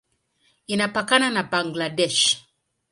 Inapakana 0.73 1.27
na 1.35 1.43
Bangladesh. 1.51 2.23